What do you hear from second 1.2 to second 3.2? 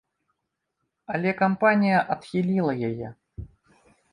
кампанія адхіліла яе.